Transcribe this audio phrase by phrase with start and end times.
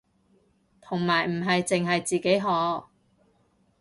[0.81, 2.85] 同埋唔係淨係自己學